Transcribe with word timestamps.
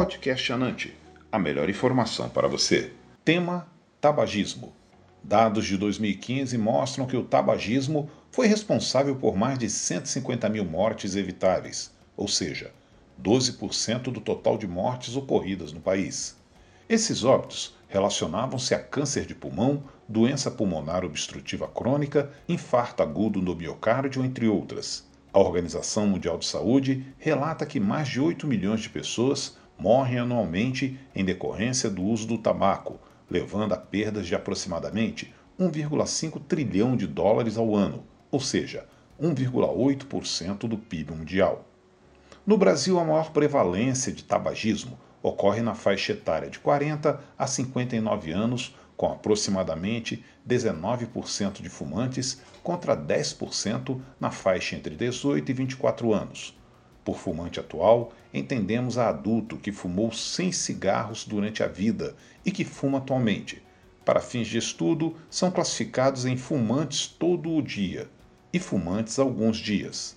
Podcast 0.00 0.50
Anante, 0.50 0.96
a 1.30 1.38
melhor 1.38 1.68
informação 1.68 2.30
para 2.30 2.48
você. 2.48 2.90
Tema: 3.22 3.68
tabagismo. 4.00 4.72
Dados 5.22 5.66
de 5.66 5.76
2015 5.76 6.56
mostram 6.56 7.04
que 7.04 7.18
o 7.18 7.22
tabagismo 7.22 8.08
foi 8.30 8.46
responsável 8.46 9.14
por 9.16 9.36
mais 9.36 9.58
de 9.58 9.68
150 9.68 10.48
mil 10.48 10.64
mortes 10.64 11.16
evitáveis, 11.16 11.94
ou 12.16 12.26
seja, 12.26 12.72
12% 13.22 14.04
do 14.04 14.22
total 14.22 14.56
de 14.56 14.66
mortes 14.66 15.16
ocorridas 15.16 15.70
no 15.70 15.80
país. 15.80 16.34
Esses 16.88 17.22
óbitos 17.22 17.76
relacionavam-se 17.86 18.74
a 18.74 18.78
câncer 18.78 19.26
de 19.26 19.34
pulmão, 19.34 19.84
doença 20.08 20.50
pulmonar 20.50 21.04
obstrutiva 21.04 21.68
crônica, 21.68 22.30
infarto 22.48 23.02
agudo 23.02 23.42
no 23.42 23.54
miocárdio, 23.54 24.24
entre 24.24 24.48
outras. 24.48 25.06
A 25.30 25.38
Organização 25.38 26.06
Mundial 26.06 26.38
de 26.38 26.46
Saúde 26.46 27.04
relata 27.18 27.66
que 27.66 27.78
mais 27.78 28.08
de 28.08 28.18
8 28.18 28.46
milhões 28.46 28.80
de 28.80 28.88
pessoas 28.88 29.59
morrem 29.80 30.18
anualmente 30.18 30.98
em 31.14 31.24
decorrência 31.24 31.88
do 31.88 32.02
uso 32.02 32.26
do 32.26 32.36
tabaco, 32.36 33.00
levando 33.30 33.72
a 33.72 33.76
perdas 33.76 34.26
de 34.26 34.34
aproximadamente 34.34 35.32
1,5 35.58 36.40
trilhão 36.46 36.96
de 36.96 37.06
dólares 37.06 37.56
ao 37.56 37.74
ano, 37.74 38.04
ou 38.30 38.40
seja, 38.40 38.86
1,8% 39.20 40.68
do 40.68 40.76
PIB 40.76 41.12
mundial. 41.12 41.64
No 42.46 42.56
Brasil, 42.56 42.98
a 42.98 43.04
maior 43.04 43.30
prevalência 43.30 44.12
de 44.12 44.24
tabagismo 44.24 44.98
ocorre 45.22 45.60
na 45.60 45.74
faixa 45.74 46.12
etária 46.12 46.48
de 46.48 46.58
40 46.58 47.20
a 47.38 47.46
59 47.46 48.32
anos, 48.32 48.74
com 48.96 49.06
aproximadamente 49.12 50.24
19% 50.46 51.62
de 51.62 51.68
fumantes 51.68 52.42
contra 52.62 52.96
10% 52.96 54.00
na 54.18 54.30
faixa 54.30 54.76
entre 54.76 54.94
18 54.94 55.50
e 55.50 55.54
24 55.54 56.12
anos. 56.12 56.59
Por 57.04 57.18
fumante 57.18 57.58
atual, 57.58 58.12
entendemos 58.32 58.98
a 58.98 59.08
adulto 59.08 59.56
que 59.56 59.72
fumou 59.72 60.12
100 60.12 60.52
cigarros 60.52 61.24
durante 61.24 61.62
a 61.62 61.66
vida 61.66 62.14
e 62.44 62.50
que 62.50 62.64
fuma 62.64 62.98
atualmente. 62.98 63.62
Para 64.04 64.20
fins 64.20 64.48
de 64.48 64.58
estudo, 64.58 65.16
são 65.30 65.50
classificados 65.50 66.24
em 66.24 66.36
fumantes 66.36 67.06
todo 67.06 67.54
o 67.54 67.62
dia 67.62 68.08
e 68.52 68.58
fumantes 68.58 69.18
alguns 69.18 69.56
dias. 69.56 70.16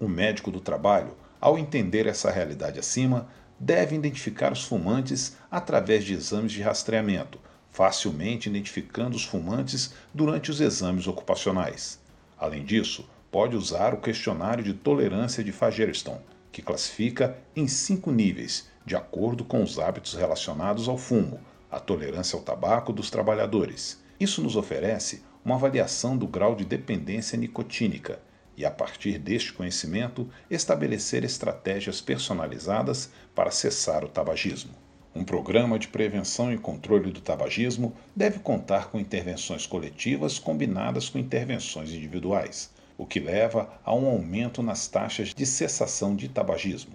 O 0.00 0.08
médico 0.08 0.50
do 0.50 0.60
trabalho, 0.60 1.14
ao 1.40 1.58
entender 1.58 2.06
essa 2.06 2.30
realidade 2.30 2.78
acima, 2.78 3.28
deve 3.58 3.94
identificar 3.94 4.52
os 4.52 4.64
fumantes 4.64 5.36
através 5.50 6.04
de 6.04 6.14
exames 6.14 6.50
de 6.50 6.62
rastreamento, 6.62 7.38
facilmente 7.70 8.48
identificando 8.48 9.16
os 9.16 9.24
fumantes 9.24 9.94
durante 10.12 10.50
os 10.50 10.60
exames 10.60 11.06
ocupacionais. 11.06 12.00
Além 12.36 12.64
disso, 12.64 13.08
pode 13.32 13.56
usar 13.56 13.94
o 13.94 13.96
questionário 13.96 14.62
de 14.62 14.74
tolerância 14.74 15.42
de 15.42 15.50
Fagerston, 15.50 16.20
que 16.52 16.60
classifica 16.60 17.38
em 17.56 17.66
cinco 17.66 18.12
níveis, 18.12 18.68
de 18.84 18.94
acordo 18.94 19.42
com 19.42 19.62
os 19.62 19.78
hábitos 19.78 20.12
relacionados 20.12 20.86
ao 20.86 20.98
fumo, 20.98 21.40
a 21.70 21.80
tolerância 21.80 22.36
ao 22.36 22.42
tabaco 22.42 22.92
dos 22.92 23.10
trabalhadores. 23.10 23.98
Isso 24.20 24.42
nos 24.42 24.54
oferece 24.54 25.22
uma 25.42 25.54
avaliação 25.54 26.14
do 26.14 26.26
grau 26.26 26.54
de 26.54 26.66
dependência 26.66 27.38
nicotínica 27.38 28.20
e, 28.54 28.66
a 28.66 28.70
partir 28.70 29.18
deste 29.18 29.54
conhecimento, 29.54 30.28
estabelecer 30.50 31.24
estratégias 31.24 32.02
personalizadas 32.02 33.10
para 33.34 33.50
cessar 33.50 34.04
o 34.04 34.08
tabagismo. 34.08 34.74
Um 35.14 35.24
programa 35.24 35.78
de 35.78 35.88
prevenção 35.88 36.52
e 36.52 36.58
controle 36.58 37.10
do 37.10 37.20
tabagismo 37.22 37.94
deve 38.14 38.40
contar 38.40 38.90
com 38.90 39.00
intervenções 39.00 39.66
coletivas 39.66 40.38
combinadas 40.38 41.08
com 41.08 41.18
intervenções 41.18 41.90
individuais, 41.92 42.70
o 43.02 43.06
que 43.06 43.18
leva 43.18 43.68
a 43.84 43.92
um 43.92 44.06
aumento 44.06 44.62
nas 44.62 44.86
taxas 44.86 45.34
de 45.34 45.44
cessação 45.44 46.14
de 46.14 46.28
tabagismo. 46.28 46.94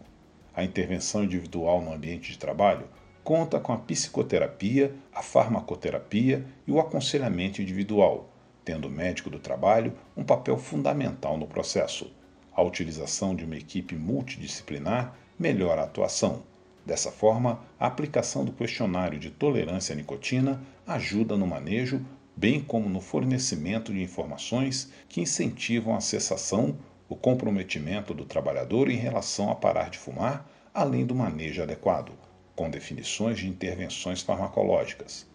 A 0.55 0.63
intervenção 0.63 1.21
individual 1.21 1.81
no 1.81 1.91
ambiente 1.91 2.31
de 2.31 2.37
trabalho 2.37 2.87
conta 3.25 3.59
com 3.59 3.73
a 3.73 3.77
psicoterapia, 3.77 4.95
a 5.13 5.21
farmacoterapia 5.21 6.45
e 6.65 6.71
o 6.71 6.79
aconselhamento 6.79 7.61
individual, 7.61 8.29
tendo 8.63 8.87
o 8.87 8.89
médico 8.89 9.29
do 9.29 9.37
trabalho 9.37 9.93
um 10.15 10.23
papel 10.23 10.57
fundamental 10.57 11.37
no 11.37 11.45
processo. 11.45 12.09
A 12.55 12.61
utilização 12.63 13.35
de 13.35 13.43
uma 13.43 13.57
equipe 13.57 13.93
multidisciplinar 13.93 15.13
melhora 15.37 15.81
a 15.81 15.83
atuação. 15.85 16.41
Dessa 16.85 17.11
forma, 17.11 17.59
a 17.77 17.85
aplicação 17.85 18.45
do 18.45 18.53
questionário 18.53 19.19
de 19.19 19.29
tolerância 19.29 19.91
à 19.91 19.95
nicotina 19.97 20.61
ajuda 20.87 21.35
no 21.35 21.45
manejo, 21.45 22.01
bem 22.37 22.61
como 22.61 22.87
no 22.87 23.01
fornecimento 23.01 23.91
de 23.91 23.99
informações 23.99 24.91
que 25.09 25.19
incentivam 25.19 25.95
a 25.95 25.99
cessação, 25.99 26.77
o 27.09 27.15
comprometimento 27.15 28.13
do 28.13 28.25
trabalhador 28.25 28.91
em 28.91 28.95
relação 28.95 29.49
a 29.49 29.55
parar 29.55 29.89
de 29.89 29.97
fumar, 29.97 30.47
além 30.71 31.03
do 31.03 31.15
manejo 31.15 31.63
adequado, 31.63 32.11
com 32.55 32.69
definições 32.69 33.39
de 33.39 33.47
intervenções 33.47 34.21
farmacológicas. 34.21 35.25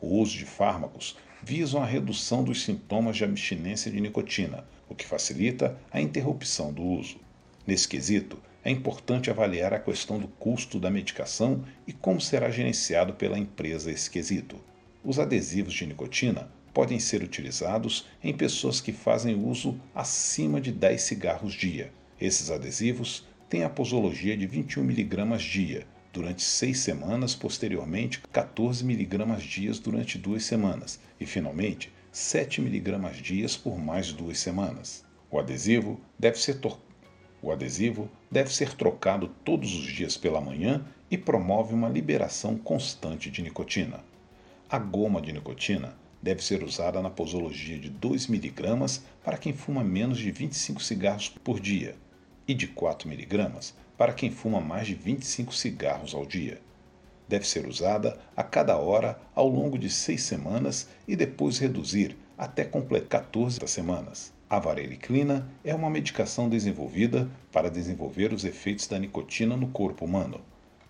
O 0.00 0.16
uso 0.16 0.36
de 0.36 0.44
fármacos 0.44 1.16
visam 1.44 1.80
a 1.80 1.86
redução 1.86 2.42
dos 2.42 2.64
sintomas 2.64 3.16
de 3.16 3.22
abstinência 3.22 3.88
de 3.88 4.00
nicotina, 4.00 4.66
o 4.88 4.96
que 4.96 5.06
facilita 5.06 5.78
a 5.92 6.00
interrupção 6.00 6.72
do 6.72 6.82
uso. 6.82 7.20
Nesse 7.64 7.86
quesito, 7.86 8.36
é 8.64 8.70
importante 8.72 9.30
avaliar 9.30 9.72
a 9.72 9.78
questão 9.78 10.18
do 10.18 10.26
custo 10.26 10.80
da 10.80 10.90
medicação 10.90 11.64
e 11.86 11.92
como 11.92 12.20
será 12.20 12.50
gerenciado 12.50 13.12
pela 13.12 13.38
empresa 13.38 13.92
esse 13.92 14.10
quesito. 14.10 14.58
Os 15.04 15.18
adesivos 15.20 15.74
de 15.74 15.86
nicotina 15.86 16.50
podem 16.74 16.98
ser 16.98 17.22
utilizados 17.22 18.06
em 18.22 18.36
pessoas 18.36 18.80
que 18.80 18.92
fazem 18.92 19.36
uso 19.36 19.80
acima 19.94 20.60
de 20.60 20.72
10 20.72 21.00
cigarros 21.00 21.54
dia. 21.54 21.92
Esses 22.20 22.50
adesivos 22.50 23.24
têm 23.48 23.62
a 23.62 23.70
posologia 23.70 24.36
de 24.36 24.46
21 24.46 24.82
mg 24.82 25.38
dia 25.38 25.86
durante 26.12 26.42
seis 26.42 26.80
semanas, 26.80 27.34
posteriormente 27.34 28.20
14 28.32 28.84
mg 28.84 29.36
dias 29.46 29.78
durante 29.78 30.18
duas 30.18 30.44
semanas 30.44 30.98
e, 31.20 31.24
finalmente, 31.24 31.92
7 32.10 32.60
mg 32.60 33.22
dias 33.22 33.56
por 33.56 33.78
mais 33.78 34.12
duas 34.12 34.40
semanas. 34.40 35.04
O 35.30 35.38
adesivo 35.38 36.00
deve 36.18 36.38
ser 36.38 36.58
o 37.40 37.52
adesivo 37.52 38.10
deve 38.28 38.52
ser 38.52 38.74
trocado 38.74 39.28
todos 39.44 39.72
os 39.76 39.86
dias 39.86 40.16
pela 40.16 40.40
manhã 40.40 40.84
e 41.08 41.16
promove 41.16 41.72
uma 41.72 41.88
liberação 41.88 42.56
constante 42.56 43.30
de 43.30 43.42
nicotina. 43.42 44.02
A 44.70 44.78
goma 44.78 45.22
de 45.22 45.32
nicotina 45.32 45.96
deve 46.22 46.44
ser 46.44 46.62
usada 46.62 47.00
na 47.00 47.08
posologia 47.08 47.78
de 47.78 47.88
2 47.88 48.28
mg 48.28 49.00
para 49.24 49.38
quem 49.38 49.50
fuma 49.50 49.82
menos 49.82 50.18
de 50.18 50.30
25 50.30 50.82
cigarros 50.82 51.30
por 51.30 51.58
dia 51.58 51.96
e 52.46 52.52
de 52.52 52.66
4 52.66 53.10
mg 53.10 53.72
para 53.96 54.12
quem 54.12 54.30
fuma 54.30 54.60
mais 54.60 54.86
de 54.86 54.94
25 54.94 55.54
cigarros 55.54 56.14
ao 56.14 56.26
dia. 56.26 56.60
Deve 57.26 57.48
ser 57.48 57.66
usada 57.66 58.20
a 58.36 58.42
cada 58.42 58.76
hora 58.76 59.18
ao 59.34 59.48
longo 59.48 59.78
de 59.78 59.88
seis 59.88 60.20
semanas 60.24 60.86
e 61.06 61.16
depois 61.16 61.56
reduzir 61.56 62.14
até 62.36 62.62
completar 62.62 63.22
14 63.22 63.66
semanas. 63.66 64.34
A 64.50 64.58
vareniclina 64.58 65.48
é 65.64 65.74
uma 65.74 65.88
medicação 65.88 66.46
desenvolvida 66.46 67.26
para 67.50 67.70
desenvolver 67.70 68.34
os 68.34 68.44
efeitos 68.44 68.86
da 68.86 68.98
nicotina 68.98 69.56
no 69.56 69.68
corpo 69.68 70.04
humano. 70.04 70.42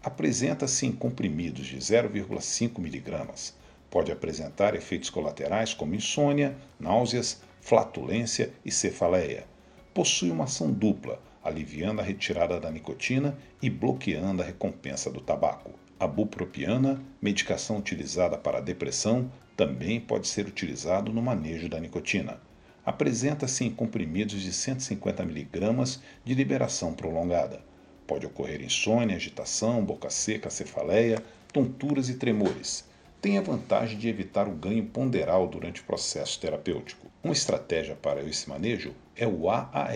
Apresenta-se 0.02 0.84
em 0.84 0.90
comprimidos 0.90 1.66
de 1.66 1.76
0,5 1.76 2.78
mg. 2.78 3.52
Pode 3.90 4.12
apresentar 4.12 4.74
efeitos 4.74 5.08
colaterais 5.08 5.72
como 5.72 5.94
insônia, 5.94 6.56
náuseas, 6.78 7.40
flatulência 7.60 8.52
e 8.64 8.70
cefaleia. 8.70 9.46
Possui 9.94 10.30
uma 10.30 10.44
ação 10.44 10.70
dupla, 10.70 11.20
aliviando 11.42 12.00
a 12.00 12.04
retirada 12.04 12.60
da 12.60 12.70
nicotina 12.70 13.36
e 13.62 13.70
bloqueando 13.70 14.42
a 14.42 14.44
recompensa 14.44 15.10
do 15.10 15.20
tabaco. 15.20 15.72
A 15.98 16.06
bupropiana, 16.06 17.00
medicação 17.20 17.78
utilizada 17.78 18.38
para 18.38 18.60
depressão, 18.60 19.30
também 19.56 20.00
pode 20.00 20.28
ser 20.28 20.46
utilizado 20.46 21.12
no 21.12 21.20
manejo 21.20 21.68
da 21.68 21.80
nicotina. 21.80 22.40
Apresenta-se 22.86 23.64
em 23.64 23.70
comprimidos 23.70 24.40
de 24.40 24.52
150 24.52 25.22
mg 25.22 25.98
de 26.24 26.34
liberação 26.34 26.94
prolongada. 26.94 27.60
Pode 28.06 28.24
ocorrer 28.24 28.62
insônia, 28.62 29.16
agitação, 29.16 29.84
boca 29.84 30.08
seca, 30.08 30.48
cefaleia, 30.48 31.22
tonturas 31.52 32.08
e 32.08 32.14
tremores. 32.14 32.87
Tem 33.20 33.36
a 33.36 33.42
vantagem 33.42 33.98
de 33.98 34.08
evitar 34.08 34.46
o 34.46 34.54
ganho 34.54 34.86
ponderal 34.86 35.48
durante 35.48 35.80
o 35.80 35.84
processo 35.84 36.38
terapêutico. 36.38 37.10
Uma 37.20 37.32
estratégia 37.32 37.96
para 37.96 38.22
esse 38.22 38.48
manejo 38.48 38.94
é 39.16 39.26
o 39.26 39.50
AAR, 39.50 39.90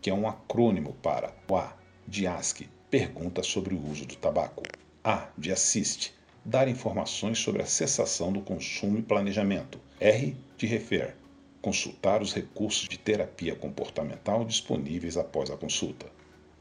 que 0.00 0.08
é 0.08 0.14
um 0.14 0.26
acrônimo 0.26 0.94
para 1.02 1.34
o 1.46 1.56
A 1.56 1.76
de 2.08 2.26
ASCII, 2.26 2.70
pergunta 2.88 3.42
sobre 3.42 3.74
o 3.74 3.90
uso 3.90 4.06
do 4.06 4.16
tabaco. 4.16 4.66
A 5.04 5.28
de 5.36 5.52
assist, 5.52 6.14
dar 6.42 6.66
informações 6.66 7.38
sobre 7.38 7.60
a 7.60 7.66
cessação 7.66 8.32
do 8.32 8.40
consumo 8.40 8.98
e 8.98 9.02
planejamento. 9.02 9.78
R 10.00 10.34
de 10.56 10.66
refer, 10.66 11.14
consultar 11.60 12.22
os 12.22 12.32
recursos 12.32 12.88
de 12.88 12.98
terapia 12.98 13.54
comportamental 13.54 14.42
disponíveis 14.42 15.18
após 15.18 15.50
a 15.50 15.56
consulta. 15.58 16.06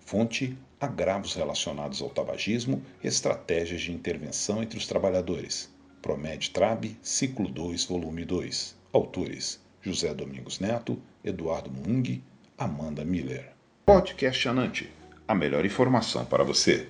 Fonte: 0.01 0.57
agravos 0.81 1.33
relacionados 1.33 2.01
ao 2.01 2.09
tabagismo, 2.09 2.83
estratégias 3.01 3.79
de 3.79 3.93
intervenção 3.93 4.61
entre 4.61 4.77
os 4.77 4.85
trabalhadores. 4.85 5.72
Promed 6.03 6.49
Trab, 6.51 6.83
ciclo 7.01 7.47
2, 7.47 7.85
volume 7.85 8.25
2. 8.25 8.75
Autores: 8.91 9.61
José 9.81 10.13
Domingos 10.13 10.59
Neto, 10.59 11.01
Eduardo 11.23 11.71
Mung, 11.71 12.21
Amanda 12.57 13.05
Miller. 13.05 13.53
Podcast 13.85 14.49
Anante, 14.49 14.91
a 15.25 15.33
melhor 15.33 15.65
informação 15.65 16.25
para 16.25 16.43
você. 16.43 16.89